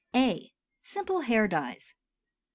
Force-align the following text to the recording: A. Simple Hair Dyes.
A. 0.15 0.51
Simple 0.81 1.19
Hair 1.21 1.47
Dyes. 1.49 1.93